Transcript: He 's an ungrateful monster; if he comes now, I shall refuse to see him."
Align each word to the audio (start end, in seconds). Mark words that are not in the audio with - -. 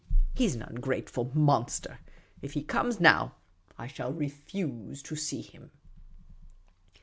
He 0.33 0.47
's 0.49 0.55
an 0.55 0.63
ungrateful 0.63 1.29
monster; 1.35 1.99
if 2.41 2.53
he 2.53 2.63
comes 2.63 2.99
now, 2.99 3.35
I 3.77 3.85
shall 3.85 4.11
refuse 4.11 5.03
to 5.03 5.15
see 5.15 5.41
him." 5.43 5.69